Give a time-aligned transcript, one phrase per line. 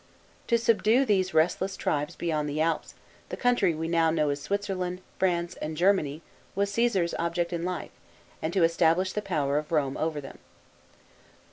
[0.47, 2.95] To subdue these restless tribes beyond the Alps
[3.29, 6.23] the country we now know as Switzerland, France, and Germany
[6.55, 7.91] was Caesar's object in life,
[8.41, 10.39] and to establish the power of Rome over them.